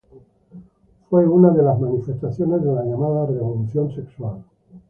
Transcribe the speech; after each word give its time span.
Fue 1.11 1.27
una 1.27 1.51
de 1.51 1.61
las 1.61 1.79
manifestaciones 1.79 2.63
de 2.63 2.73
la 2.73 2.83
llamada 2.85 3.27
revolución 3.27 3.93
sexual. 3.93 4.43